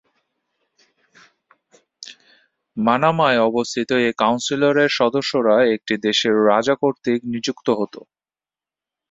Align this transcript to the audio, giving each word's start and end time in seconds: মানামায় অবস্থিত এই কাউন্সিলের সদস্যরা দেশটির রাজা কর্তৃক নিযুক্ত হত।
মানামায় 2.77 3.39
অবস্থিত 3.49 3.89
এই 3.99 4.13
কাউন্সিলের 4.17 4.77
সদস্যরা 4.91 5.55
দেশটির 6.01 6.35
রাজা 6.49 6.75
কর্তৃক 6.81 7.19
নিযুক্ত 7.33 7.67
হত। 7.79 7.95